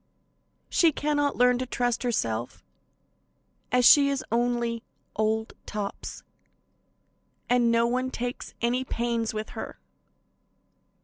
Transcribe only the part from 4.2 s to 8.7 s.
only "Old Tops," no one takes